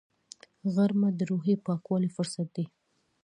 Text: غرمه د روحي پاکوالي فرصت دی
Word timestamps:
غرمه 0.73 1.09
د 1.15 1.19
روحي 1.29 1.55
پاکوالي 1.65 2.09
فرصت 2.15 2.47
دی 2.55 2.65